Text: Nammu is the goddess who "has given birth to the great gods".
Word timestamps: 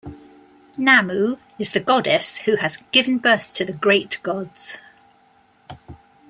Nammu 0.79 1.37
is 1.59 1.73
the 1.73 1.79
goddess 1.79 2.37
who 2.39 2.55
"has 2.55 2.77
given 2.91 3.19
birth 3.19 3.53
to 3.53 3.63
the 3.63 3.71
great 3.71 4.17
gods". 4.23 4.79